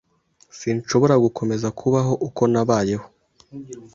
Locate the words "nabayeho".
2.51-3.07